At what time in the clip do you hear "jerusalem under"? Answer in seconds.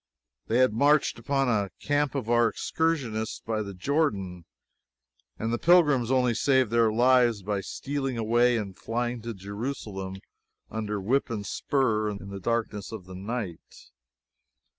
9.35-10.99